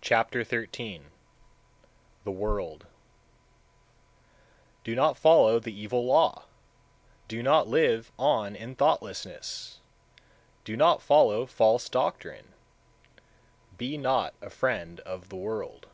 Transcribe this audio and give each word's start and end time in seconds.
Chapter 0.00 0.42
XIII. 0.42 1.02
The 2.24 2.30
World 2.30 2.84
167. 4.84 4.84
Do 4.84 4.94
not 4.94 5.18
follow 5.18 5.58
the 5.60 5.78
evil 5.78 6.06
law! 6.06 6.44
Do 7.28 7.42
not 7.42 7.68
live 7.68 8.10
on 8.18 8.56
in 8.56 8.74
thoughtlessness! 8.74 9.80
Do 10.64 10.78
not 10.78 11.02
follow 11.02 11.44
false 11.44 11.90
doctrine! 11.90 12.54
Be 13.76 13.98
not 13.98 14.32
a 14.40 14.48
friend 14.48 15.00
of 15.00 15.28
the 15.28 15.36
world. 15.36 15.88